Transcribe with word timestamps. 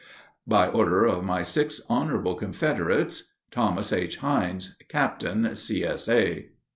_By 0.47 0.67
order 0.67 1.05
of 1.05 1.23
my 1.23 1.43
six 1.43 1.79
honorable 1.87 2.33
Confederates. 2.33 3.25
THOMAS 3.51 3.93
H. 3.93 4.17
HINES, 4.17 4.75
_Captain, 4.91 5.55
C.S.A. 5.55 6.47